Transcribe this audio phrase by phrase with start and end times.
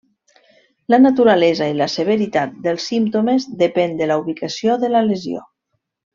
[0.93, 5.45] La naturalesa i la severitat dels símptomes depèn de la ubicació de la lesió.